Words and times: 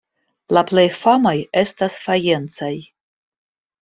La 0.57 0.61
plej 0.69 0.85
famaj 0.95 1.35
estas 1.63 1.99
fajencaj. 2.07 2.75